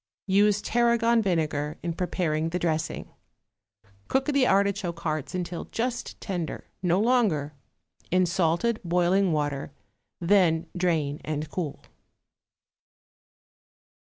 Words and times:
Use 0.25 0.63
tarragon 0.63 1.21
vinegar 1.21 1.77
in 1.83 1.93
preparing 1.93 2.49
the 2.49 2.57
dressing. 2.57 3.11
Cook 4.07 4.25
the 4.25 4.47
artichoke 4.47 4.99
hearts 5.01 5.35
until 5.35 5.65
just 5.65 6.19
tender, 6.19 6.65
no 6.81 6.99
longer, 6.99 7.53
in 8.09 8.25
salted 8.25 8.79
boiling 8.83 9.31
water, 9.31 9.71
then 10.19 10.65
drain 10.75 11.21
and 11.23 11.47
cool. 11.51 11.83